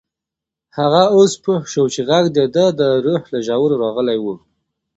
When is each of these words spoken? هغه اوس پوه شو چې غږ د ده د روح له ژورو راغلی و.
هغه 0.77 1.03
اوس 1.15 1.31
پوه 1.43 1.57
شو 1.71 1.83
چې 1.93 2.01
غږ 2.09 2.25
د 2.37 2.39
ده 2.55 2.65
د 2.79 2.81
روح 3.05 3.23
له 3.33 3.39
ژورو 3.47 3.75
راغلی 3.83 4.17
و. 4.23 4.25